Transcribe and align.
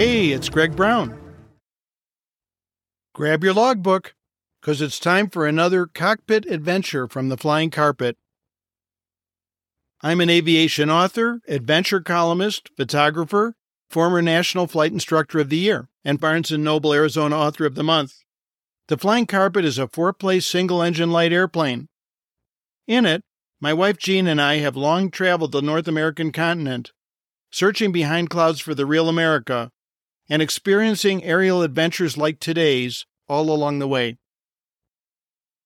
Hey, 0.00 0.30
it's 0.30 0.48
Greg 0.48 0.74
Brown. 0.74 1.14
Grab 3.14 3.44
your 3.44 3.52
logbook, 3.52 4.14
because 4.58 4.80
it's 4.80 4.98
time 4.98 5.28
for 5.28 5.46
another 5.46 5.84
cockpit 5.84 6.46
adventure 6.46 7.06
from 7.06 7.28
the 7.28 7.36
flying 7.36 7.68
carpet. 7.68 8.16
I'm 10.00 10.22
an 10.22 10.30
aviation 10.30 10.88
author, 10.88 11.42
adventure 11.46 12.00
columnist, 12.00 12.70
photographer, 12.78 13.56
former 13.90 14.22
National 14.22 14.66
Flight 14.66 14.90
Instructor 14.90 15.38
of 15.38 15.50
the 15.50 15.58
Year, 15.58 15.90
and 16.02 16.18
Barnes 16.18 16.50
& 16.50 16.58
Noble 16.58 16.94
Arizona 16.94 17.36
Author 17.36 17.66
of 17.66 17.74
the 17.74 17.84
Month. 17.84 18.14
The 18.88 18.96
Flying 18.96 19.26
Carpet 19.26 19.66
is 19.66 19.76
a 19.76 19.86
four-place 19.86 20.46
single-engine 20.46 21.10
light 21.10 21.34
airplane. 21.34 21.88
In 22.86 23.04
it, 23.04 23.22
my 23.60 23.74
wife 23.74 23.98
Jean 23.98 24.26
and 24.26 24.40
I 24.40 24.60
have 24.60 24.76
long 24.76 25.10
traveled 25.10 25.52
the 25.52 25.60
North 25.60 25.86
American 25.86 26.32
continent, 26.32 26.92
searching 27.50 27.92
behind 27.92 28.30
clouds 28.30 28.60
for 28.60 28.74
the 28.74 28.86
real 28.86 29.06
America, 29.06 29.70
and 30.30 30.40
experiencing 30.40 31.24
aerial 31.24 31.60
adventures 31.60 32.16
like 32.16 32.38
today's 32.38 33.04
all 33.28 33.50
along 33.50 33.80
the 33.80 33.88
way. 33.88 34.16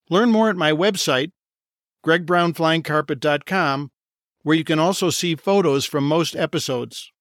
Learn 0.09 0.31
more 0.31 0.49
at 0.49 0.57
my 0.57 0.73
website, 0.73 1.33
gregbrownflyingcarpet.com, 2.05 3.91
where 4.43 4.57
you 4.57 4.65
can 4.65 4.79
also 4.79 5.11
see 5.11 5.37
photos 5.37 5.85
from 5.85 6.09
most 6.09 6.35
episodes. 6.35 7.13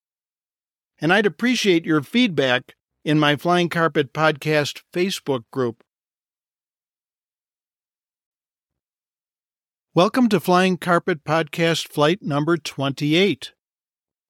And 1.00 1.12
I'd 1.12 1.26
appreciate 1.26 1.86
your 1.86 2.02
feedback 2.02 2.76
in 3.04 3.20
my 3.20 3.36
Flying 3.36 3.68
Carpet 3.68 4.14
Podcast 4.14 4.82
Facebook 4.94 5.44
group. 5.52 5.84
Welcome 9.94 10.30
to 10.30 10.40
Flying 10.40 10.78
Carpet 10.78 11.26
Podcast 11.26 11.90
Flight 11.90 12.22
number 12.22 12.56
28 12.58 13.52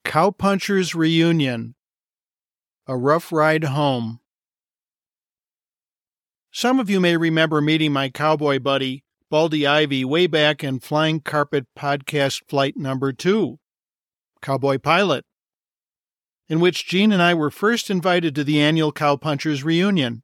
Cowpunchers 0.03 0.95
Reunion 0.95 1.75
A 2.85 2.97
Rough 2.97 3.31
Ride 3.31 3.63
Home. 3.63 4.19
Some 6.51 6.81
of 6.81 6.89
you 6.89 6.99
may 6.99 7.15
remember 7.15 7.61
meeting 7.61 7.93
my 7.93 8.09
cowboy 8.09 8.59
buddy, 8.59 9.05
Baldy 9.29 9.65
Ivy, 9.65 10.03
way 10.03 10.27
back 10.27 10.65
in 10.65 10.81
Flying 10.81 11.21
Carpet 11.21 11.65
Podcast 11.77 12.41
Flight 12.49 12.75
number 12.75 13.13
2 13.13 13.57
Cowboy 14.41 14.79
Pilot, 14.79 15.23
in 16.49 16.59
which 16.59 16.85
Jean 16.85 17.13
and 17.13 17.21
I 17.21 17.33
were 17.33 17.49
first 17.49 17.89
invited 17.89 18.35
to 18.35 18.43
the 18.43 18.59
annual 18.59 18.91
Cowpunchers 18.91 19.63
Reunion. 19.63 20.23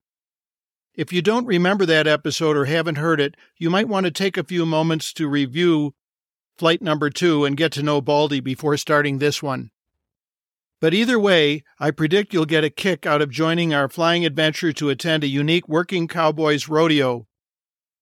If 0.93 1.13
you 1.13 1.21
don't 1.21 1.45
remember 1.45 1.85
that 1.85 2.07
episode 2.07 2.57
or 2.57 2.65
haven't 2.65 2.97
heard 2.97 3.21
it, 3.21 3.35
you 3.57 3.69
might 3.69 3.87
want 3.87 4.03
to 4.03 4.11
take 4.11 4.35
a 4.35 4.43
few 4.43 4.65
moments 4.65 5.13
to 5.13 5.29
review 5.29 5.93
flight 6.57 6.81
number 6.81 7.09
two 7.09 7.45
and 7.45 7.55
get 7.55 7.71
to 7.71 7.83
know 7.83 8.01
Baldy 8.01 8.41
before 8.41 8.75
starting 8.75 9.19
this 9.19 9.41
one. 9.41 9.71
But 10.81 10.93
either 10.93 11.19
way, 11.19 11.63
I 11.79 11.91
predict 11.91 12.33
you'll 12.33 12.45
get 12.45 12.63
a 12.63 12.69
kick 12.69 13.05
out 13.05 13.21
of 13.21 13.29
joining 13.29 13.73
our 13.73 13.89
flying 13.89 14.25
adventure 14.25 14.71
to 14.73 14.89
attend 14.89 15.23
a 15.23 15.27
unique 15.27 15.67
Working 15.67 16.07
Cowboys 16.07 16.69
rodeo, 16.69 17.27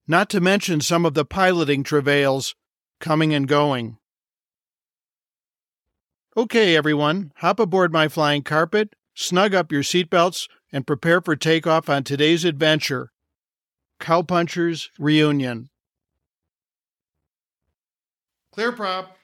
not 0.08 0.30
to 0.30 0.40
mention 0.40 0.82
some 0.82 1.06
of 1.06 1.16
the 1.16 1.26
piloting 1.26 1.84
travails 1.84 2.56
coming 3.00 3.34
and 3.34 3.48
going. 3.48 3.98
Okay, 6.36 6.76
everyone, 6.76 7.32
hop 7.38 7.60
aboard 7.60 7.92
my 7.92 8.08
flying 8.08 8.44
carpet, 8.44 8.94
snug 9.16 9.56
up 9.56 9.72
your 9.72 9.82
seatbelts, 9.82 10.48
and 10.72 10.86
prepare 10.86 11.20
for 11.20 11.36
takeoff 11.36 11.90
on 11.90 12.04
today's 12.04 12.46
adventure 12.46 13.12
Cowpunchers 14.00 14.90
Reunion. 15.00 15.70
Clear 18.52 18.72
prop. 18.72 19.17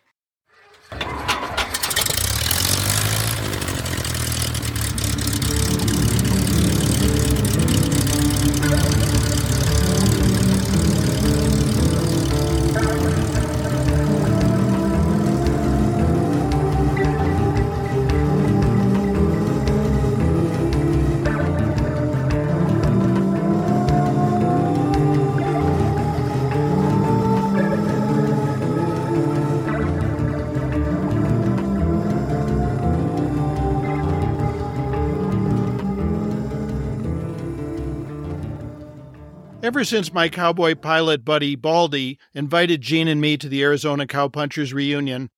Ever 39.63 39.85
since 39.85 40.11
my 40.11 40.27
cowboy 40.27 40.75
pilot 40.75 41.23
buddy 41.23 41.55
Baldy 41.55 42.19
invited 42.33 42.81
Jean 42.81 43.07
and 43.07 43.21
me 43.21 43.37
to 43.37 43.47
the 43.47 43.63
Arizona 43.63 44.05
Cowpunchers 44.05 44.73
reunion, 44.73 45.29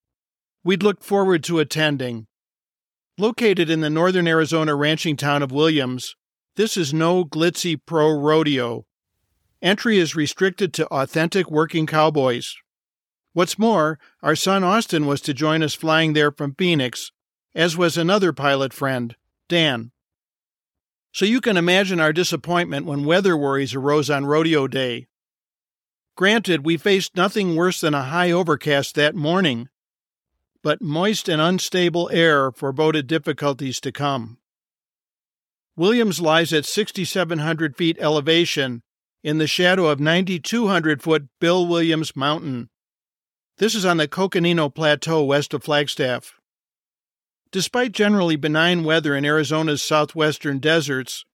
we'd 0.63 0.81
looked 0.81 1.03
forward 1.03 1.43
to 1.43 1.59
attending. 1.59 2.25
Located 3.19 3.69
in 3.69 3.81
the 3.81 3.89
northern 3.91 4.27
Arizona 4.27 4.73
ranching 4.73 5.15
town 5.15 5.43
of 5.43 5.51
Williams, 5.51 6.15
this 6.55 6.75
is 6.75 6.91
no 6.91 7.23
glitzy 7.23 7.79
pro 7.85 8.09
rodeo. 8.09 8.87
Entry 9.61 9.99
is 9.99 10.15
restricted 10.15 10.73
to 10.73 10.87
authentic 10.87 11.51
working 11.51 11.85
cowboys. 11.85 12.55
What's 13.33 13.59
more, 13.59 13.99
our 14.23 14.35
son 14.35 14.63
Austin 14.63 15.05
was 15.05 15.21
to 15.21 15.35
join 15.35 15.61
us 15.61 15.75
flying 15.75 16.13
there 16.13 16.31
from 16.31 16.55
Phoenix, 16.57 17.11
as 17.53 17.77
was 17.77 17.95
another 17.95 18.33
pilot 18.33 18.73
friend, 18.73 19.15
Dan. 19.47 19.91
So 21.15 21.23
you 21.23 21.39
can 21.39 21.55
imagine 21.55 22.01
our 22.01 22.11
disappointment 22.11 22.85
when 22.85 23.05
weather 23.05 23.37
worries 23.37 23.73
arose 23.73 24.09
on 24.09 24.25
rodeo 24.25 24.67
day. 24.67 25.07
Granted, 26.17 26.65
we 26.65 26.75
faced 26.75 27.15
nothing 27.15 27.55
worse 27.55 27.79
than 27.79 27.93
a 27.93 28.03
high 28.03 28.31
overcast 28.31 28.95
that 28.95 29.15
morning, 29.15 29.69
but 30.61 30.81
moist 30.81 31.29
and 31.29 31.41
unstable 31.41 32.09
air 32.11 32.51
foreboded 32.51 33.07
difficulties 33.07 33.79
to 33.79 33.93
come. 33.93 34.39
Williams 35.77 36.19
lies 36.19 36.51
at 36.51 36.65
6,700 36.65 37.77
feet 37.77 37.95
elevation 38.01 38.83
in 39.23 39.37
the 39.37 39.47
shadow 39.47 39.85
of 39.85 40.01
9,200 40.01 41.01
foot 41.01 41.27
Bill 41.39 41.65
Williams 41.65 42.13
Mountain. 42.17 42.67
This 43.57 43.73
is 43.73 43.85
on 43.85 43.95
the 43.95 44.09
Coconino 44.09 44.67
Plateau 44.67 45.23
west 45.23 45.53
of 45.53 45.63
Flagstaff. 45.63 46.41
Despite 47.51 47.91
generally 47.91 48.35
benign 48.35 48.83
weather 48.83 49.15
in 49.15 49.25
Arizona's 49.25 49.81
southwestern 49.81 50.59
deserts, 50.59 51.25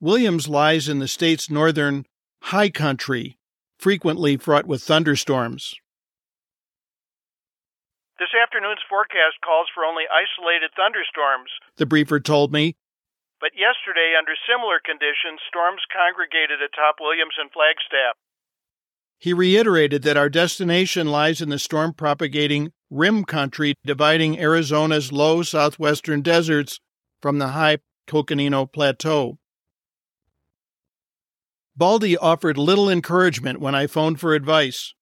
Williams 0.00 0.48
lies 0.48 0.88
in 0.88 0.98
the 0.98 1.08
state's 1.08 1.50
northern 1.50 2.06
high 2.42 2.70
country, 2.70 3.38
frequently 3.78 4.36
fraught 4.36 4.66
with 4.66 4.82
thunderstorms. 4.82 5.74
This 8.18 8.36
afternoon's 8.36 8.84
forecast 8.88 9.40
calls 9.44 9.68
for 9.72 9.84
only 9.84 10.04
isolated 10.12 10.70
thunderstorms, 10.76 11.48
the 11.76 11.86
briefer 11.86 12.20
told 12.20 12.52
me. 12.52 12.76
But 13.40 13.56
yesterday, 13.56 14.12
under 14.12 14.36
similar 14.44 14.84
conditions, 14.84 15.40
storms 15.48 15.80
congregated 15.88 16.60
atop 16.60 17.00
Williams 17.00 17.40
and 17.40 17.48
Flagstaff. 17.48 18.20
He 19.20 19.36
reiterated 19.36 20.00
that 20.04 20.16
our 20.16 20.30
destination 20.32 21.12
lies 21.12 21.44
in 21.44 21.50
the 21.50 21.58
storm 21.58 21.92
propagating 21.92 22.72
rim 22.88 23.28
country 23.28 23.76
dividing 23.84 24.40
Arizona's 24.40 25.12
low 25.12 25.42
southwestern 25.42 26.22
deserts 26.22 26.80
from 27.20 27.36
the 27.38 27.48
high 27.48 27.84
Coconino 28.08 28.64
Plateau. 28.64 29.36
Baldy 31.76 32.16
offered 32.16 32.56
little 32.56 32.88
encouragement 32.88 33.60
when 33.60 33.74
I 33.74 33.86
phoned 33.86 34.18
for 34.18 34.32
advice. 34.32 34.94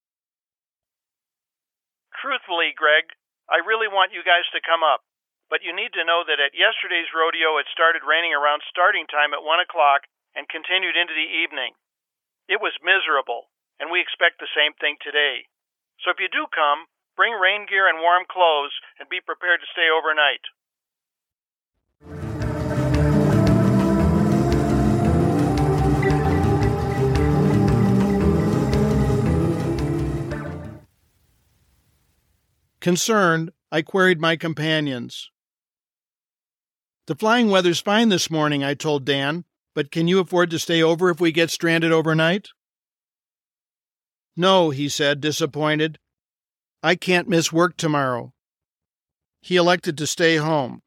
Truthfully, 2.18 2.74
Greg, 2.74 3.14
I 3.46 3.62
really 3.62 3.86
want 3.86 4.10
you 4.10 4.26
guys 4.26 4.50
to 4.50 4.66
come 4.66 4.82
up, 4.82 5.06
but 5.48 5.62
you 5.62 5.70
need 5.70 5.94
to 5.94 6.02
know 6.02 6.26
that 6.26 6.42
at 6.42 6.58
yesterday's 6.58 7.14
rodeo 7.14 7.62
it 7.62 7.70
started 7.70 8.02
raining 8.02 8.34
around 8.34 8.66
starting 8.66 9.06
time 9.06 9.30
at 9.30 9.46
1 9.46 9.62
o'clock 9.62 10.10
and 10.34 10.50
continued 10.50 10.98
into 10.98 11.14
the 11.14 11.30
evening. 11.38 11.78
It 12.50 12.58
was 12.58 12.74
miserable, 12.82 13.46
and 13.78 13.90
we 13.90 14.00
expect 14.00 14.38
the 14.38 14.50
same 14.54 14.74
thing 14.78 14.96
today. 15.00 15.46
So 16.04 16.10
if 16.10 16.18
you 16.20 16.28
do 16.28 16.46
come, 16.50 16.86
Bring 17.18 17.32
rain 17.32 17.66
gear 17.68 17.88
and 17.88 17.98
warm 17.98 18.22
clothes 18.30 18.70
and 19.00 19.08
be 19.08 19.18
prepared 19.20 19.58
to 19.58 19.66
stay 19.72 19.88
overnight. 19.90 20.38
Concerned, 32.80 33.50
I 33.72 33.82
queried 33.82 34.20
my 34.20 34.36
companions. 34.36 35.32
The 37.08 37.16
flying 37.16 37.50
weather's 37.50 37.80
fine 37.80 38.10
this 38.10 38.30
morning, 38.30 38.62
I 38.62 38.74
told 38.74 39.04
Dan, 39.04 39.44
but 39.74 39.90
can 39.90 40.06
you 40.06 40.20
afford 40.20 40.50
to 40.50 40.60
stay 40.60 40.84
over 40.84 41.10
if 41.10 41.20
we 41.20 41.32
get 41.32 41.50
stranded 41.50 41.90
overnight? 41.90 42.50
No, 44.38 44.70
he 44.70 44.88
said, 44.88 45.20
disappointed. 45.20 45.98
I 46.80 46.94
can't 46.94 47.28
miss 47.28 47.52
work 47.52 47.76
tomorrow. 47.76 48.32
He 49.40 49.56
elected 49.56 49.98
to 49.98 50.06
stay 50.06 50.36
home. 50.36 50.80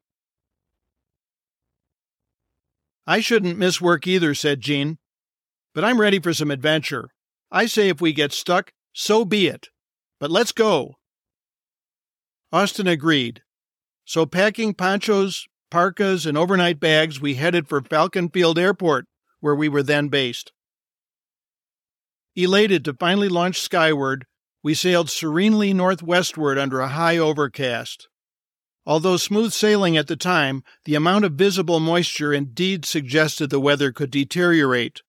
I 3.06 3.20
shouldn't 3.20 3.58
miss 3.58 3.78
work 3.78 4.06
either, 4.06 4.34
said 4.34 4.62
Jean. 4.62 4.96
But 5.74 5.84
I'm 5.84 6.00
ready 6.00 6.18
for 6.18 6.32
some 6.32 6.50
adventure. 6.50 7.10
I 7.50 7.66
say 7.66 7.90
if 7.90 8.00
we 8.00 8.14
get 8.14 8.32
stuck, 8.32 8.72
so 8.94 9.22
be 9.22 9.48
it. 9.48 9.68
But 10.18 10.30
let's 10.30 10.52
go. 10.52 10.94
Austin 12.52 12.86
agreed. 12.86 13.42
So, 14.06 14.24
packing 14.24 14.72
ponchos, 14.72 15.46
parkas, 15.70 16.24
and 16.24 16.38
overnight 16.38 16.80
bags, 16.80 17.20
we 17.20 17.34
headed 17.34 17.68
for 17.68 17.82
Falcon 17.82 18.30
Field 18.30 18.58
Airport, 18.58 19.04
where 19.40 19.54
we 19.54 19.68
were 19.68 19.82
then 19.82 20.08
based. 20.08 20.52
Elated 22.34 22.84
to 22.84 22.94
finally 22.94 23.28
launch 23.28 23.60
skyward, 23.60 24.26
we 24.62 24.74
sailed 24.74 25.10
serenely 25.10 25.74
northwestward 25.74 26.58
under 26.58 26.80
a 26.80 26.88
high 26.88 27.18
overcast. 27.18 28.08
Although 28.86 29.16
smooth 29.16 29.52
sailing 29.52 29.96
at 29.96 30.08
the 30.08 30.16
time, 30.16 30.64
the 30.84 30.94
amount 30.94 31.24
of 31.24 31.34
visible 31.34 31.78
moisture 31.78 32.32
indeed 32.32 32.84
suggested 32.84 33.50
the 33.50 33.60
weather 33.60 33.92
could 33.92 34.10
deteriorate. 34.10 35.02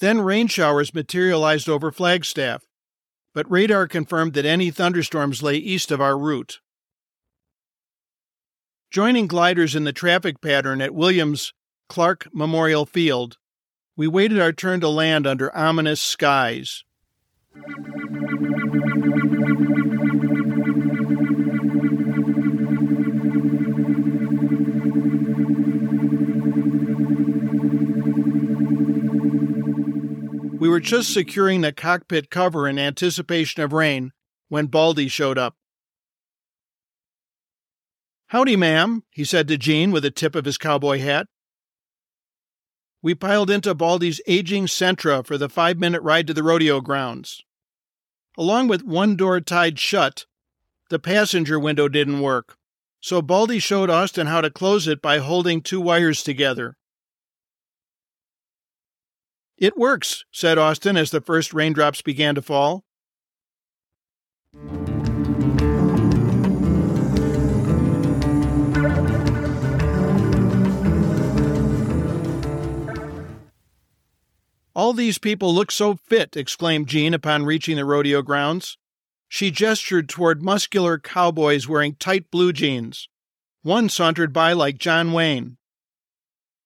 Then 0.00 0.20
rain 0.20 0.46
showers 0.46 0.92
materialized 0.92 1.68
over 1.68 1.90
Flagstaff, 1.90 2.64
but 3.32 3.50
radar 3.50 3.86
confirmed 3.86 4.34
that 4.34 4.44
any 4.44 4.70
thunderstorms 4.70 5.42
lay 5.42 5.56
east 5.56 5.90
of 5.90 6.00
our 6.00 6.18
route. 6.18 6.60
Joining 8.90 9.26
gliders 9.26 9.74
in 9.74 9.84
the 9.84 9.92
traffic 9.92 10.40
pattern 10.40 10.80
at 10.80 10.94
Williams 10.94 11.52
Clark 11.88 12.28
Memorial 12.32 12.84
Field, 12.86 13.38
we 13.96 14.06
waited 14.06 14.38
our 14.38 14.52
turn 14.52 14.80
to 14.80 14.88
land 14.88 15.26
under 15.26 15.54
ominous 15.56 16.02
skies. 16.02 16.84
We 30.58 30.68
were 30.68 30.80
just 30.80 31.14
securing 31.14 31.62
the 31.62 31.72
cockpit 31.72 32.28
cover 32.30 32.68
in 32.68 32.78
anticipation 32.78 33.62
of 33.62 33.72
rain 33.72 34.12
when 34.48 34.66
Baldy 34.66 35.08
showed 35.08 35.38
up. 35.38 35.56
Howdy, 38.28 38.56
ma'am, 38.56 39.04
he 39.10 39.24
said 39.24 39.48
to 39.48 39.56
Jean 39.56 39.90
with 39.92 40.04
a 40.04 40.10
tip 40.10 40.34
of 40.34 40.44
his 40.44 40.58
cowboy 40.58 40.98
hat. 40.98 41.28
We 43.02 43.14
piled 43.14 43.50
into 43.50 43.74
Baldy's 43.74 44.20
aging 44.26 44.66
Sentra 44.66 45.24
for 45.24 45.38
the 45.38 45.48
five 45.48 45.78
minute 45.78 46.02
ride 46.02 46.26
to 46.26 46.34
the 46.34 46.42
rodeo 46.42 46.80
grounds. 46.80 47.42
Along 48.38 48.68
with 48.68 48.82
one 48.82 49.16
door 49.16 49.40
tied 49.40 49.78
shut, 49.78 50.26
the 50.90 50.98
passenger 50.98 51.58
window 51.58 51.88
didn't 51.88 52.20
work, 52.20 52.56
so 53.00 53.22
Baldy 53.22 53.58
showed 53.58 53.90
Austin 53.90 54.26
how 54.26 54.40
to 54.40 54.50
close 54.50 54.86
it 54.86 55.00
by 55.00 55.18
holding 55.18 55.60
two 55.62 55.80
wires 55.80 56.22
together. 56.22 56.76
It 59.56 59.78
works, 59.78 60.24
said 60.30 60.58
Austin 60.58 60.96
as 60.96 61.10
the 61.10 61.20
first 61.20 61.54
raindrops 61.54 62.02
began 62.02 62.34
to 62.34 62.42
fall. 62.42 62.84
All 74.76 74.92
these 74.92 75.16
people 75.16 75.54
look 75.54 75.70
so 75.70 75.94
fit, 75.94 76.36
exclaimed 76.36 76.86
Jean 76.86 77.14
upon 77.14 77.46
reaching 77.46 77.76
the 77.76 77.86
rodeo 77.86 78.20
grounds. 78.20 78.76
She 79.26 79.50
gestured 79.50 80.06
toward 80.06 80.42
muscular 80.42 80.98
cowboys 80.98 81.66
wearing 81.66 81.94
tight 81.94 82.30
blue 82.30 82.52
jeans. 82.52 83.08
One 83.62 83.88
sauntered 83.88 84.34
by 84.34 84.52
like 84.52 84.76
John 84.76 85.14
Wayne. 85.14 85.56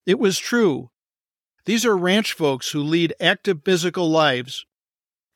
It 0.05 0.19
was 0.19 0.39
true. 0.39 0.89
These 1.63 1.85
are 1.85 1.95
ranch 1.95 2.33
folks 2.33 2.71
who 2.71 2.81
lead 2.83 3.15
active 3.21 3.61
physical 3.63 4.09
lives. 4.09 4.65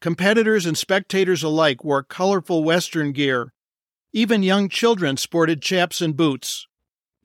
Competitors 0.01 0.66
and 0.66 0.78
spectators 0.78 1.44
alike 1.44 1.81
wore 1.81 2.04
colorful 2.04 2.66
Western 2.66 3.13
gear. 3.13 3.54
Even 4.12 4.44
young 4.44 4.68
children 4.68 5.16
sported 5.16 5.62
chaps 5.62 6.01
and 6.01 6.18
boots. 6.18 6.68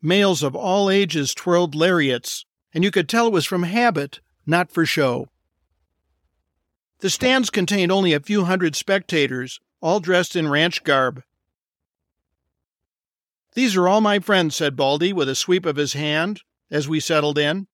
Males 0.00 0.44
of 0.44 0.54
all 0.54 0.88
ages 0.88 1.34
twirled 1.34 1.74
lariats, 1.74 2.44
and 2.72 2.84
you 2.84 2.92
could 2.92 3.08
tell 3.08 3.26
it 3.26 3.32
was 3.32 3.46
from 3.46 3.64
habit, 3.64 4.20
not 4.46 4.70
for 4.70 4.86
show. 4.86 5.26
The 7.00 7.10
stands 7.10 7.48
contained 7.48 7.90
only 7.90 8.12
a 8.12 8.20
few 8.20 8.44
hundred 8.44 8.76
spectators, 8.76 9.58
all 9.80 10.00
dressed 10.00 10.36
in 10.36 10.48
ranch 10.48 10.84
garb. 10.84 11.22
These 13.54 13.74
are 13.76 13.88
all 13.88 14.00
my 14.00 14.18
friends, 14.18 14.56
said 14.56 14.76
Baldy 14.76 15.12
with 15.12 15.28
a 15.28 15.34
sweep 15.34 15.64
of 15.64 15.76
his 15.76 15.94
hand 15.94 16.42
as 16.70 16.88
we 16.88 17.00
settled 17.00 17.38
in. 17.38 17.66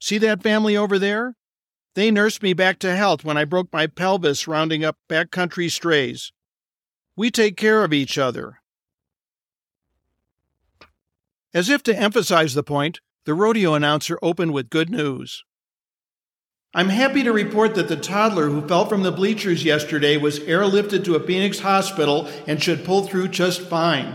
See 0.00 0.18
that 0.18 0.42
family 0.42 0.76
over 0.76 0.98
there? 0.98 1.36
They 1.94 2.10
nursed 2.10 2.42
me 2.42 2.52
back 2.52 2.78
to 2.80 2.96
health 2.96 3.24
when 3.24 3.36
I 3.36 3.44
broke 3.44 3.72
my 3.72 3.86
pelvis 3.86 4.48
rounding 4.48 4.84
up 4.84 4.96
backcountry 5.08 5.70
strays. 5.70 6.32
We 7.14 7.30
take 7.30 7.56
care 7.56 7.84
of 7.84 7.92
each 7.92 8.18
other. 8.18 8.60
As 11.54 11.70
if 11.70 11.82
to 11.84 11.96
emphasize 11.96 12.54
the 12.54 12.62
point, 12.62 13.00
the 13.24 13.32
rodeo 13.34 13.74
announcer 13.74 14.18
opened 14.20 14.52
with 14.52 14.70
good 14.70 14.90
news. 14.90 15.44
I'm 16.76 16.90
happy 16.90 17.22
to 17.22 17.32
report 17.32 17.74
that 17.76 17.88
the 17.88 17.96
toddler 17.96 18.50
who 18.50 18.68
fell 18.68 18.84
from 18.84 19.02
the 19.02 19.10
bleachers 19.10 19.64
yesterday 19.64 20.18
was 20.18 20.40
airlifted 20.40 21.06
to 21.06 21.14
a 21.14 21.26
Phoenix 21.26 21.60
hospital 21.60 22.28
and 22.46 22.62
should 22.62 22.84
pull 22.84 23.06
through 23.06 23.28
just 23.28 23.62
fine. 23.62 24.14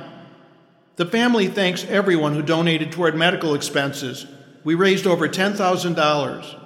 The 0.96 1.08
family 1.08 1.48
thanks 1.48 1.84
everyone 1.86 2.36
who 2.36 2.44
donated 2.44 2.92
toward 2.92 3.16
medical 3.16 3.56
expenses. 3.56 4.28
We 4.64 4.76
raised 4.76 5.08
over 5.08 5.28
$10,000. 5.28 6.60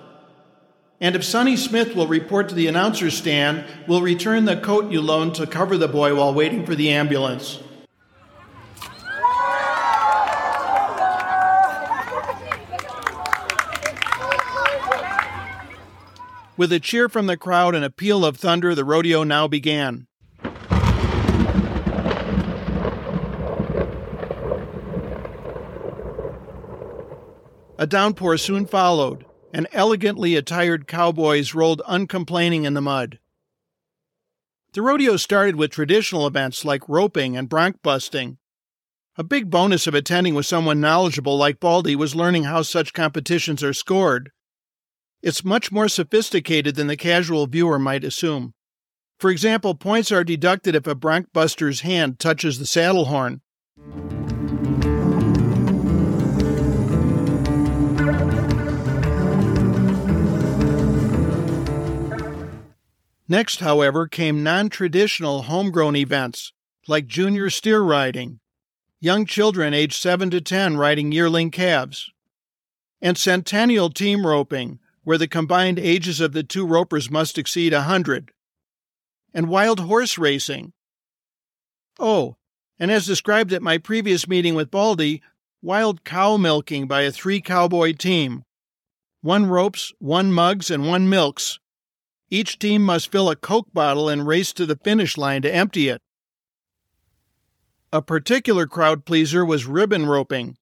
And 0.99 1.15
if 1.15 1.23
Sonny 1.23 1.55
Smith 1.55 1.95
will 1.95 2.07
report 2.07 2.49
to 2.49 2.55
the 2.55 2.67
announcer's 2.67 3.15
stand, 3.15 3.63
we'll 3.87 4.01
return 4.01 4.43
the 4.43 4.57
coat 4.57 4.91
you 4.91 4.99
loaned 4.99 5.35
to 5.35 5.47
cover 5.47 5.77
the 5.77 5.87
boy 5.87 6.13
while 6.13 6.33
waiting 6.33 6.65
for 6.65 6.75
the 6.75 6.89
ambulance. 6.89 7.59
With 16.57 16.71
a 16.71 16.79
cheer 16.79 17.09
from 17.09 17.27
the 17.27 17.35
crowd 17.35 17.75
and 17.75 17.83
a 17.83 17.89
peal 17.89 18.23
of 18.23 18.37
thunder, 18.37 18.73
the 18.73 18.85
rodeo 18.85 19.23
now 19.23 19.47
began. 19.47 20.07
A 27.77 27.85
downpour 27.85 28.37
soon 28.37 28.65
followed, 28.65 29.25
and 29.53 29.67
elegantly 29.73 30.37
attired 30.37 30.87
cowboys 30.87 31.53
rolled 31.53 31.81
uncomplaining 31.85 32.63
in 32.63 32.73
the 32.73 32.81
mud. 32.81 33.19
The 34.71 34.81
rodeo 34.81 35.17
started 35.17 35.57
with 35.57 35.71
traditional 35.71 36.25
events 36.25 36.63
like 36.63 36.87
roping 36.87 37.35
and 37.35 37.49
bronc 37.49 37.81
busting. 37.83 38.37
A 39.17 39.23
big 39.23 39.49
bonus 39.49 39.87
of 39.87 39.93
attending 39.93 40.35
with 40.35 40.45
someone 40.45 40.79
knowledgeable 40.79 41.37
like 41.37 41.59
Baldy 41.59 41.97
was 41.97 42.15
learning 42.15 42.45
how 42.45 42.61
such 42.61 42.93
competitions 42.93 43.61
are 43.61 43.73
scored. 43.73 44.31
It's 45.25 45.43
much 45.43 45.71
more 45.71 45.89
sophisticated 45.89 46.75
than 46.75 46.85
the 46.85 46.95
casual 46.95 47.47
viewer 47.47 47.79
might 47.79 48.03
assume. 48.03 48.53
For 49.17 49.31
example, 49.31 49.73
points 49.73 50.11
are 50.11 50.23
deducted 50.23 50.75
if 50.75 50.85
a 50.85 50.93
bronc 50.93 51.33
buster's 51.33 51.81
hand 51.81 52.19
touches 52.19 52.59
the 52.59 52.67
saddle 52.67 53.05
horn. 53.05 53.41
Next, 63.27 63.61
however, 63.61 64.07
came 64.07 64.43
non 64.43 64.69
traditional 64.69 65.41
homegrown 65.41 65.95
events 65.95 66.53
like 66.87 67.07
junior 67.07 67.49
steer 67.49 67.81
riding, 67.81 68.41
young 68.99 69.25
children 69.25 69.73
aged 69.73 69.95
7 69.95 70.29
to 70.29 70.39
10 70.39 70.77
riding 70.77 71.11
yearling 71.11 71.49
calves, 71.49 72.11
and 73.01 73.17
centennial 73.17 73.89
team 73.89 74.27
roping, 74.27 74.77
where 75.05 75.17
the 75.17 75.27
combined 75.27 75.79
ages 75.79 76.19
of 76.19 76.33
the 76.33 76.43
two 76.43 76.65
ropers 76.65 77.09
must 77.09 77.37
exceed 77.37 77.71
a 77.71 77.83
hundred, 77.83 78.31
and 79.33 79.47
wild 79.47 79.79
horse 79.79 80.17
racing. 80.17 80.73
Oh, 81.99 82.35
and 82.77 82.91
as 82.91 83.05
described 83.05 83.53
at 83.53 83.61
my 83.61 83.77
previous 83.77 84.27
meeting 84.27 84.55
with 84.55 84.71
Baldy, 84.71 85.21
wild 85.61 86.03
cow 86.03 86.37
milking 86.37 86.87
by 86.87 87.03
a 87.03 87.11
three 87.11 87.39
cowboy 87.39 87.93
team. 87.93 88.43
One 89.21 89.45
ropes, 89.45 89.93
one 89.99 90.31
mugs, 90.31 90.69
and 90.69 90.87
one 90.87 91.07
milks. 91.07 91.59
Each 92.29 92.59
team 92.59 92.81
must 92.81 93.11
fill 93.11 93.29
a 93.29 93.35
Coke 93.35 93.71
bottle 93.73 94.09
and 94.09 94.27
race 94.27 94.53
to 94.53 94.65
the 94.65 94.75
finish 94.75 95.17
line 95.17 95.43
to 95.43 95.53
empty 95.53 95.87
it. 95.87 96.01
A 97.93 98.01
particular 98.01 98.65
crowd 98.65 99.05
pleaser 99.05 99.45
was 99.45 99.65
ribbon 99.65 100.05
roping. 100.05 100.57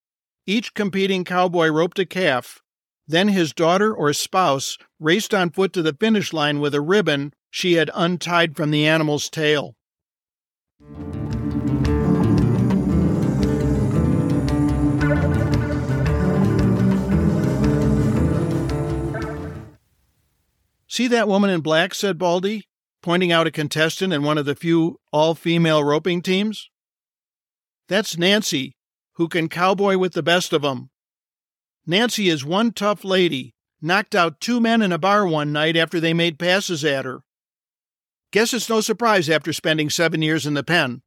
Each 0.46 0.74
competing 0.74 1.24
cowboy 1.24 1.70
roped 1.70 1.98
a 2.00 2.06
calf, 2.06 2.63
then 3.08 3.28
his 3.28 3.54
daughter 3.54 3.94
or 3.94 4.14
spouse 4.14 4.78
raced 5.00 5.34
on 5.34 5.50
foot 5.50 5.74
to 5.74 5.82
the 5.82 5.94
finish 5.94 6.32
line 6.32 6.60
with 6.60 6.74
a 6.74 6.82
ribbon 6.82 7.34
she 7.50 7.74
had 7.74 7.92
untied 7.94 8.56
from 8.56 8.72
the 8.72 8.88
animal's 8.88 9.30
tail. 9.30 9.76
See 20.88 21.08
that 21.08 21.28
woman 21.28 21.50
in 21.50 21.62
black, 21.62 21.96
said 21.96 22.20
Baldy, 22.20 22.68
pointing 23.02 23.32
out 23.32 23.48
a 23.48 23.52
contestant 23.52 24.14
in 24.14 24.24
one 24.24 24.38
of 24.38 24.46
the 24.46 24.56
few 24.56 25.00
all 25.12 25.34
female 25.34 25.84
roping 25.84 26.22
teams? 26.22 26.70
That's 27.88 28.18
Nancy, 28.18 28.76
who 29.14 29.28
can 29.28 29.50
cowboy 29.50 29.98
with 29.98 30.14
the 30.14 30.24
best 30.24 30.54
of 30.54 30.64
'em. 30.64 30.92
Nancy 31.86 32.30
is 32.30 32.46
one 32.46 32.72
tough 32.72 33.04
lady, 33.04 33.54
knocked 33.82 34.16
out 34.16 34.40
two 34.40 34.62
men 34.62 34.82
in 34.82 34.92
a 34.92 34.98
bar 34.98 35.28
one 35.28 35.52
night 35.52 35.76
after 35.76 36.00
they 36.00 36.14
made 36.14 36.40
passes 36.40 36.86
at 36.86 37.04
her. 37.04 37.22
Guess 38.32 38.54
it's 38.54 38.70
no 38.70 38.80
surprise 38.80 39.30
after 39.30 39.52
spending 39.52 39.90
seven 39.90 40.22
years 40.22 40.46
in 40.46 40.54
the 40.54 40.64
pen. 40.64 41.02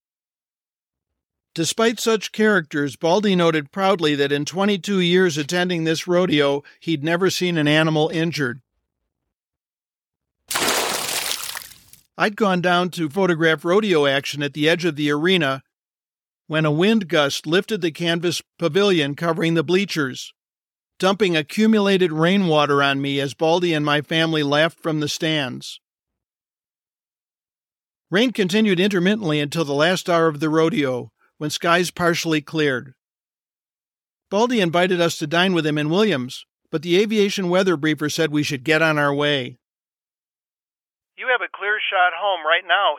Despite 1.54 1.99
such 1.99 2.33
characters, 2.33 2.97
Baldy 2.97 3.35
noted 3.35 3.73
proudly 3.73 4.14
that 4.16 4.30
in 4.30 4.45
22 4.45 5.00
years 5.00 5.38
attending 5.38 5.85
this 5.85 6.06
rodeo, 6.06 6.62
he'd 6.80 7.02
never 7.02 7.30
seen 7.30 7.56
an 7.56 7.66
animal 7.66 8.11
injured. 8.11 8.61
I'd 12.18 12.37
gone 12.37 12.61
down 12.61 12.90
to 12.90 13.09
photograph 13.09 13.64
rodeo 13.64 14.04
action 14.04 14.42
at 14.42 14.52
the 14.52 14.68
edge 14.68 14.85
of 14.85 14.97
the 14.97 15.11
arena 15.11 15.62
when 16.47 16.66
a 16.66 16.71
wind 16.71 17.09
gust 17.09 17.47
lifted 17.47 17.80
the 17.80 17.90
canvas 17.90 18.42
pavilion 18.59 19.14
covering 19.14 19.54
the 19.54 19.64
bleachers, 19.64 20.33
dumping 20.99 21.37
accumulated 21.37 22.12
rainwater 22.12 22.83
on 22.83 23.00
me 23.00 23.21
as 23.21 23.35
Baldy 23.35 23.75
and 23.75 23.85
my 23.85 24.00
family 24.00 24.43
laughed 24.43 24.81
from 24.81 25.00
the 25.00 25.09
stands. 25.09 25.81
Rain 28.11 28.33
continued 28.33 28.81
intermittently 28.81 29.41
until 29.41 29.65
the 29.65 29.75
last 29.75 30.09
hour 30.09 30.29
of 30.29 30.41
the 30.41 30.49
rodeo, 30.49 31.11
when 31.38 31.50
skies 31.50 31.91
partially 31.91 32.41
cleared. 32.41 32.95
Baldy 34.31 34.61
invited 34.61 35.00
us 35.00 35.19
to 35.19 35.26
dine 35.26 35.55
with 35.55 35.67
him 35.67 35.79
in 35.79 35.91
Williams, 35.91 36.47
but 36.71 36.83
the 36.83 36.99
aviation 36.99 37.49
weather 37.49 37.76
briefer 37.76 38.09
said 38.09 38.31
we 38.31 38.43
should 38.43 38.65
get 38.65 38.83
on 38.83 38.99
our 38.99 39.15
way. 39.15 39.59
You 41.19 41.29
have 41.29 41.41
a 41.41 41.53
clear 41.53 41.79
shot 41.81 42.12
home 42.17 42.45
right 42.47 42.67
now, 42.67 42.97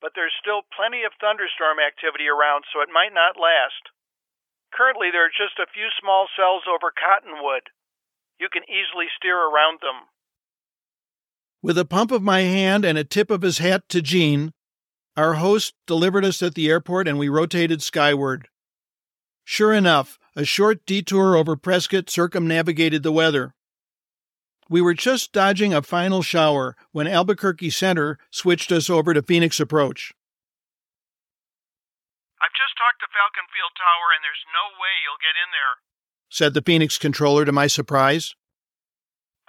but 0.00 0.12
there's 0.14 0.34
still 0.40 0.62
plenty 0.76 1.04
of 1.04 1.12
thunderstorm 1.20 1.78
activity 1.78 2.28
around, 2.28 2.64
so 2.72 2.80
it 2.80 2.92
might 2.92 3.14
not 3.14 3.40
last. 3.40 3.90
Currently, 4.72 5.08
there 5.12 5.24
are 5.26 5.28
just 5.28 5.58
a 5.58 5.70
few 5.72 5.88
small 6.00 6.28
cells 6.36 6.62
over 6.68 6.92
Cottonwood. 6.92 7.70
You 8.38 8.48
can 8.52 8.62
easily 8.64 9.06
steer 9.16 9.36
around 9.36 9.80
them. 9.80 10.06
With 11.60 11.76
a 11.76 11.84
pump 11.84 12.12
of 12.12 12.22
my 12.22 12.40
hand 12.40 12.84
and 12.84 12.96
a 12.96 13.04
tip 13.04 13.30
of 13.30 13.42
his 13.42 13.58
hat 13.58 13.88
to 13.88 14.00
Jean, 14.00 14.52
our 15.16 15.34
host 15.34 15.74
delivered 15.86 16.24
us 16.24 16.42
at 16.42 16.54
the 16.54 16.68
airport 16.68 17.08
and 17.08 17.18
we 17.18 17.28
rotated 17.28 17.82
skyward. 17.82 18.48
Sure 19.44 19.72
enough, 19.72 20.18
a 20.36 20.44
short 20.44 20.86
detour 20.86 21.34
over 21.34 21.56
Prescott 21.56 22.08
circumnavigated 22.08 23.02
the 23.02 23.10
weather. 23.10 23.54
We 24.70 24.80
were 24.80 24.94
just 24.94 25.32
dodging 25.32 25.74
a 25.74 25.82
final 25.82 26.22
shower 26.22 26.76
when 26.92 27.08
Albuquerque 27.08 27.70
Center 27.70 28.18
switched 28.30 28.70
us 28.70 28.88
over 28.88 29.14
to 29.14 29.22
Phoenix 29.22 29.58
Approach. 29.58 30.12
I've 32.38 32.54
just 32.54 32.78
talked 32.78 33.02
to 33.02 33.10
Falcon 33.10 33.50
Field 33.50 33.74
Tower, 33.74 34.14
and 34.14 34.22
there's 34.22 34.46
no 34.54 34.78
way 34.78 34.94
you'll 35.02 35.18
get 35.18 35.34
in 35.34 35.50
there, 35.50 35.82
said 36.30 36.54
the 36.54 36.62
Phoenix 36.62 36.94
controller 36.94 37.42
to 37.42 37.50
my 37.50 37.66
surprise. 37.66 38.38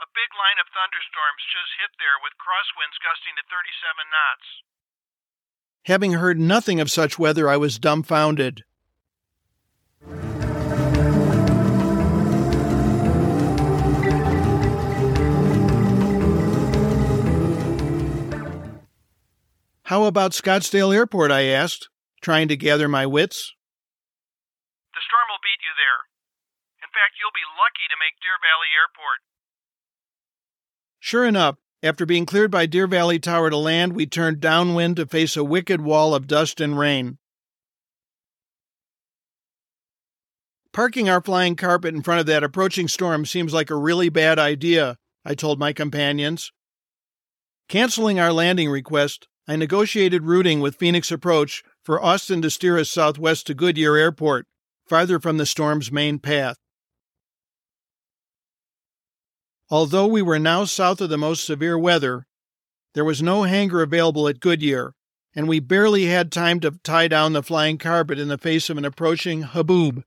A 0.02 0.10
big 0.18 0.32
line 0.34 0.58
of 0.58 0.66
thunderstorms 0.74 1.44
just 1.54 1.78
hit 1.78 1.94
there 2.02 2.18
with 2.24 2.34
crosswinds 2.42 2.98
gusting 2.98 3.38
to 3.38 3.46
37 3.46 4.10
knots. 4.10 4.48
Having 5.86 6.14
heard 6.18 6.40
nothing 6.40 6.80
of 6.80 6.90
such 6.90 7.20
weather, 7.20 7.50
I 7.50 7.58
was 7.58 7.78
dumbfounded. 7.78 8.64
How 19.84 20.04
about 20.04 20.32
Scottsdale 20.32 20.94
Airport? 20.94 21.32
I 21.32 21.44
asked, 21.46 21.90
trying 22.22 22.48
to 22.48 22.58
gather 22.58 22.88
my 22.88 23.06
wits. 23.06 23.54
The 24.94 25.02
storm 25.06 25.28
will 25.30 25.44
beat 25.44 25.64
you 25.64 25.74
there. 25.76 26.10
In 26.84 26.90
fact, 26.92 27.16
you'll 27.20 27.36
be 27.36 27.48
lucky 27.58 27.88
to 27.88 28.00
make 28.00 28.20
Deer 28.20 28.40
Valley 28.42 28.72
Airport. 28.76 29.20
Sure 31.00 31.26
enough, 31.26 31.58
after 31.82 32.06
being 32.06 32.26
cleared 32.26 32.52
by 32.52 32.66
Deer 32.66 32.88
Valley 32.88 33.20
Tower 33.20 33.50
to 33.50 33.58
land, 33.58 33.94
we 33.94 34.06
turned 34.06 34.42
downwind 34.42 34.98
to 34.98 35.06
face 35.06 35.38
a 35.38 35.44
wicked 35.44 35.82
wall 35.82 36.14
of 36.14 36.28
dust 36.28 36.60
and 36.60 36.78
rain. 36.78 37.18
Parking 40.74 41.10
our 41.10 41.22
flying 41.22 41.56
carpet 41.56 41.96
in 41.96 42.04
front 42.04 42.20
of 42.20 42.26
that 42.28 42.44
approaching 42.44 42.88
storm 42.88 43.26
seems 43.26 43.54
like 43.54 43.70
a 43.70 43.76
really 43.76 44.10
bad 44.10 44.38
idea, 44.38 44.98
I 45.26 45.34
told 45.36 45.60
my 45.60 45.74
companions. 45.74 46.52
Canceling 47.68 48.20
our 48.20 48.34
landing 48.34 48.70
request, 48.70 49.28
I 49.48 49.56
negotiated 49.56 50.26
routing 50.26 50.60
with 50.60 50.76
Phoenix 50.76 51.12
Approach 51.12 51.64
for 51.90 52.06
Austin 52.06 52.40
to 52.40 52.52
steer 52.52 52.78
us 52.78 52.88
southwest 52.88 53.48
to 53.48 53.56
Goodyear 53.56 53.96
Airport, 53.96 54.46
farther 54.88 55.20
from 55.20 55.38
the 55.38 55.46
storm's 55.48 55.92
main 55.92 56.20
path. 56.20 56.58
Although 59.72 60.06
we 60.06 60.22
were 60.22 60.38
now 60.38 60.66
south 60.66 61.02
of 61.02 61.10
the 61.10 61.18
most 61.18 61.44
severe 61.44 61.80
weather, 61.80 62.28
there 62.94 63.04
was 63.04 63.24
no 63.24 63.42
hangar 63.42 63.82
available 63.82 64.28
at 64.28 64.40
Goodyear, 64.40 64.94
and 65.34 65.48
we 65.48 65.60
barely 65.60 66.06
had 66.06 66.32
time 66.32 66.60
to 66.60 66.78
tie 66.84 67.08
down 67.08 67.34
the 67.34 67.42
flying 67.42 67.80
carpet 67.80 68.20
in 68.20 68.28
the 68.28 68.38
face 68.38 68.70
of 68.70 68.78
an 68.78 68.86
approaching 68.86 69.42
haboob. 69.42 70.04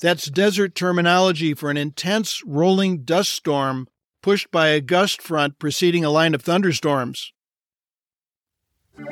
That's 0.00 0.26
desert 0.26 0.76
terminology 0.76 1.54
for 1.54 1.72
an 1.72 1.76
intense 1.76 2.40
rolling 2.46 3.02
dust 3.02 3.30
storm 3.30 3.88
pushed 4.22 4.52
by 4.52 4.68
a 4.68 4.80
gust 4.80 5.22
front 5.22 5.58
preceding 5.58 6.04
a 6.04 6.10
line 6.10 6.36
of 6.36 6.42
thunderstorms. 6.42 7.32
Worried 8.98 9.06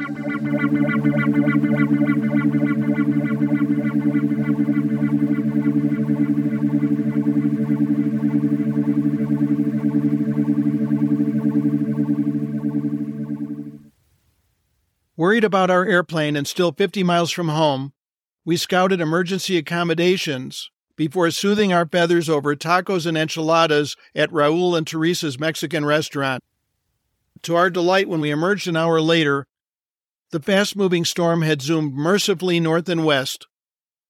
about 15.44 15.70
our 15.70 15.86
airplane 15.86 16.34
and 16.34 16.48
still 16.48 16.72
50 16.72 17.04
miles 17.04 17.30
from 17.30 17.48
home, 17.48 17.92
we 18.44 18.56
scouted 18.56 19.00
emergency 19.00 19.56
accommodations 19.56 20.72
before 20.96 21.30
soothing 21.30 21.72
our 21.72 21.86
feathers 21.86 22.28
over 22.28 22.56
tacos 22.56 23.06
and 23.06 23.16
enchiladas 23.16 23.94
at 24.16 24.32
Raul 24.32 24.76
and 24.76 24.84
Teresa's 24.84 25.38
Mexican 25.38 25.84
restaurant. 25.84 26.42
To 27.42 27.54
our 27.54 27.70
delight, 27.70 28.08
when 28.08 28.20
we 28.20 28.30
emerged 28.30 28.66
an 28.66 28.76
hour 28.76 29.00
later, 29.00 29.46
the 30.32 30.40
fast 30.40 30.76
moving 30.76 31.04
storm 31.04 31.42
had 31.42 31.62
zoomed 31.62 31.94
mercifully 31.94 32.60
north 32.60 32.88
and 32.88 33.04
west, 33.04 33.46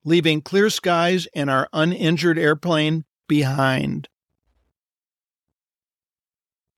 leaving 0.05 0.41
clear 0.41 0.71
skies 0.71 1.27
and 1.35 1.51
our 1.51 1.69
uninjured 1.73 2.39
airplane 2.39 3.05
behind. 3.29 4.09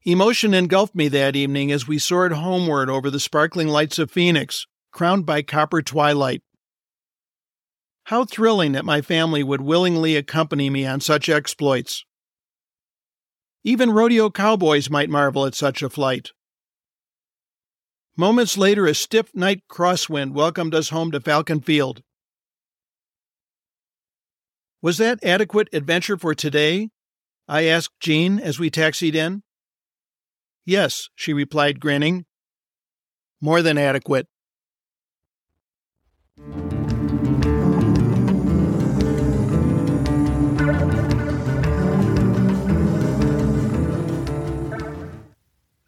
Emotion 0.04 0.54
engulfed 0.54 0.94
me 0.94 1.08
that 1.08 1.36
evening 1.36 1.70
as 1.70 1.86
we 1.86 1.98
soared 1.98 2.32
homeward 2.32 2.88
over 2.88 3.10
the 3.10 3.20
sparkling 3.20 3.68
lights 3.68 3.98
of 3.98 4.10
Phoenix, 4.10 4.66
crowned 4.90 5.26
by 5.26 5.42
copper 5.42 5.82
twilight. 5.82 6.42
How 8.04 8.24
thrilling 8.24 8.72
that 8.72 8.86
my 8.86 9.02
family 9.02 9.42
would 9.42 9.60
willingly 9.60 10.16
accompany 10.16 10.70
me 10.70 10.86
on 10.86 11.00
such 11.00 11.28
exploits. 11.28 12.06
Even 13.64 13.90
rodeo 13.90 14.30
cowboys 14.30 14.88
might 14.88 15.10
marvel 15.10 15.44
at 15.44 15.54
such 15.54 15.82
a 15.82 15.90
flight. 15.90 16.30
Moments 18.20 18.58
later, 18.58 18.84
a 18.88 18.94
stiff 18.96 19.32
night 19.32 19.62
crosswind 19.70 20.32
welcomed 20.32 20.74
us 20.74 20.88
home 20.88 21.12
to 21.12 21.20
Falcon 21.20 21.60
Field. 21.60 22.02
Was 24.82 24.98
that 24.98 25.22
adequate 25.22 25.68
adventure 25.72 26.16
for 26.16 26.34
today? 26.34 26.90
I 27.46 27.66
asked 27.66 28.00
Jean 28.00 28.40
as 28.40 28.58
we 28.58 28.70
taxied 28.70 29.14
in. 29.14 29.44
Yes, 30.66 31.10
she 31.14 31.32
replied, 31.32 31.78
grinning. 31.78 32.26
More 33.40 33.62
than 33.62 33.78
adequate. 33.78 34.26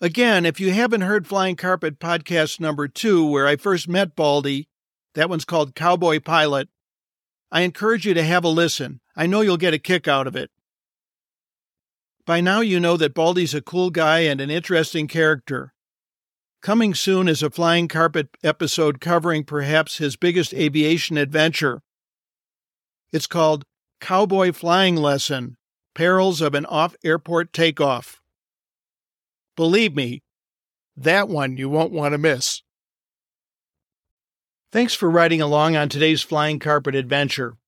Again, 0.03 0.47
if 0.47 0.59
you 0.59 0.73
haven't 0.73 1.03
heard 1.03 1.27
Flying 1.27 1.57
Carpet 1.57 1.99
podcast 1.99 2.59
number 2.59 2.89
two, 2.89 3.27
where 3.27 3.47
I 3.47 3.57
first 3.57 3.87
met 3.87 4.17
Baldy, 4.17 4.67
that 5.15 5.29
one's 5.29 5.45
called 5.45 5.75
Cowboy 5.75 6.21
Pilot, 6.21 6.71
I 7.53 7.63
encourage 7.63 8.07
you 8.07 8.15
to 8.15 8.23
have 8.23 8.43
a 8.43 8.49
listen. 8.49 9.01
I 9.15 9.27
know 9.27 9.43
you'll 9.43 9.59
get 9.59 9.75
a 9.75 9.79
kick 9.79 10.09
out 10.09 10.27
of 10.27 10.35
it. 10.35 10.51
By 12.25 12.41
now, 12.41 12.61
you 12.61 12.81
know 12.81 12.97
that 12.97 13.13
Baldy's 13.13 13.53
a 13.53 13.61
cool 13.61 13.91
guy 13.91 14.21
and 14.21 14.41
an 14.41 14.51
interesting 14.51 15.07
character. 15.07 15.75
Coming 16.63 16.95
soon 16.95 17.29
is 17.29 17.43
a 17.43 17.51
Flying 17.51 17.89
Carpet 17.89 18.29
episode 18.43 19.01
covering 19.03 19.45
perhaps 19.45 19.99
his 19.99 20.17
biggest 20.17 20.55
aviation 20.55 21.19
adventure. 21.19 21.83
It's 23.13 23.27
called 23.27 23.65
Cowboy 24.01 24.53
Flying 24.53 24.97
Lesson 24.97 25.57
Perils 25.95 26.41
of 26.41 26.55
an 26.55 26.65
Off 26.67 26.95
Airport 27.05 27.53
Takeoff. 27.53 28.23
Believe 29.61 29.95
me, 29.95 30.23
that 30.97 31.29
one 31.29 31.59
you 31.59 31.69
won't 31.69 31.93
want 31.93 32.13
to 32.13 32.19
miss. 32.19 32.63
Thanks 34.73 34.95
for 34.95 35.11
riding 35.11 35.43
along 35.43 35.77
on 35.77 35.91
today's 35.91 36.23
Flying 36.23 36.59
Carpet 36.59 36.95
adventure. 36.95 37.59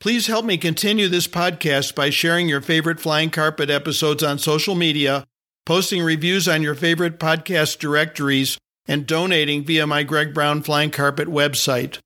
Please 0.00 0.28
help 0.28 0.46
me 0.46 0.56
continue 0.56 1.08
this 1.08 1.26
podcast 1.26 1.94
by 1.94 2.08
sharing 2.08 2.48
your 2.48 2.62
favorite 2.62 3.00
Flying 3.00 3.28
Carpet 3.28 3.68
episodes 3.68 4.22
on 4.22 4.38
social 4.38 4.74
media, 4.74 5.26
posting 5.66 6.02
reviews 6.02 6.48
on 6.48 6.62
your 6.62 6.74
favorite 6.74 7.18
podcast 7.18 7.78
directories, 7.78 8.56
and 8.88 9.06
donating 9.06 9.62
via 9.62 9.86
my 9.86 10.02
Greg 10.02 10.32
Brown 10.32 10.62
Flying 10.62 10.90
Carpet 10.90 11.28
website. 11.28 11.98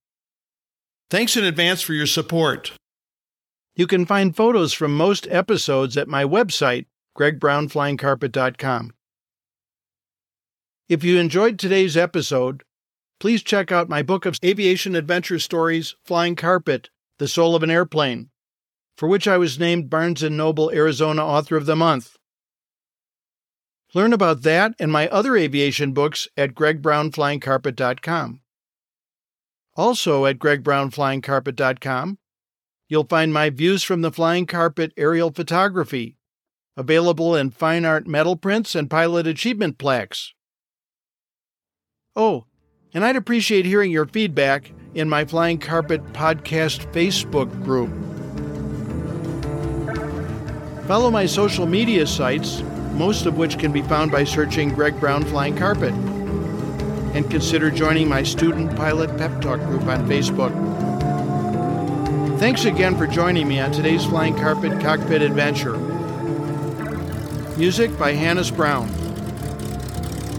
Thanks 1.09 1.37
in 1.37 1.45
advance 1.45 1.83
for 1.83 1.93
your 1.93 2.09
support. 2.09 2.73
You 3.77 3.87
can 3.87 4.07
find 4.07 4.35
photos 4.35 4.73
from 4.73 4.97
most 4.97 5.29
episodes 5.31 5.97
at 5.97 6.09
my 6.09 6.25
website, 6.25 6.87
gregbrownflyingcarpet.com. 7.17 8.94
If 10.87 11.03
you 11.03 11.19
enjoyed 11.19 11.59
today's 11.59 11.97
episode, 11.97 12.63
please 13.19 13.43
check 13.43 13.73
out 13.73 13.89
my 13.89 14.03
book 14.03 14.27
of 14.27 14.39
aviation 14.45 14.95
adventure 14.95 15.39
stories, 15.39 15.97
Flying 16.05 16.37
Carpet, 16.37 16.91
The 17.19 17.27
Soul 17.27 17.57
of 17.57 17.63
an 17.63 17.71
Airplane, 17.71 18.29
for 18.99 19.09
which 19.09 19.27
I 19.27 19.39
was 19.39 19.59
named 19.59 19.89
Barnes 19.89 20.23
& 20.23 20.31
Noble 20.31 20.71
Arizona 20.71 21.25
Author 21.25 21.57
of 21.57 21.65
the 21.65 21.75
Month. 21.75 22.19
Learn 23.95 24.13
about 24.13 24.43
that 24.43 24.75
and 24.79 24.93
my 24.93 25.09
other 25.09 25.37
aviation 25.37 25.93
books 25.93 26.29
at 26.37 26.55
gregbrownflyingcarpet.com. 26.55 28.41
Also 29.77 30.27
at 30.27 30.39
gregbrownflyingcarpet.com, 30.39 32.19
you'll 32.91 33.07
find 33.07 33.33
my 33.33 33.49
views 33.49 33.83
from 33.83 34.03
the 34.03 34.13
flying 34.13 34.45
carpet 34.45 34.93
aerial 34.99 35.31
photography, 35.31 36.19
available 36.77 37.35
in 37.35 37.51
fine 37.51 37.87
art 37.87 38.07
metal 38.07 38.37
prints 38.37 38.75
and 38.75 38.91
pilot 38.91 39.27
achievement 39.27 39.79
plaques. 39.79 40.35
Oh, 42.17 42.45
and 42.93 43.05
I'd 43.05 43.17
appreciate 43.17 43.67
hearing 43.67 43.91
your 43.91 44.07
feedback 44.07 44.73
in 44.95 45.09
my 45.09 45.25
Flying 45.25 45.59
Carpet 45.59 46.05
Podcast 46.13 46.93
Facebook 46.93 47.51
group. 47.65 47.91
Follow 50.87 51.11
my 51.11 51.27
social 51.27 51.67
media 51.67 52.07
sites, 52.07 52.63
most 52.93 53.27
of 53.27 53.37
which 53.37 53.59
can 53.59 53.73
be 53.73 53.83
found 53.83 54.13
by 54.13 54.23
searching 54.23 54.69
Greg 54.69 54.99
Brown 55.01 55.25
Flying 55.25 55.57
Carpet. 55.57 55.93
And 57.15 57.29
consider 57.31 57.71
joining 57.71 58.09
my 58.09 58.23
Student 58.23 58.77
Pilot 58.77 59.17
Pep 59.17 59.41
Talk 59.41 59.61
group 59.61 59.83
on 59.87 60.07
Facebook. 60.09 60.53
Thanks 62.39 62.65
again 62.65 62.97
for 62.97 63.07
joining 63.07 63.49
me 63.49 63.59
on 63.61 63.73
today's 63.73 64.05
Flying 64.05 64.37
Carpet 64.37 64.81
Cockpit 64.81 65.23
Adventure. 65.23 65.79
Music 67.57 67.97
by 67.99 68.13
Hannes 68.13 68.51
Brown. 68.51 68.89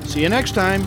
See 0.05 0.22
you 0.22 0.29
next 0.29 0.51
time. 0.51 0.86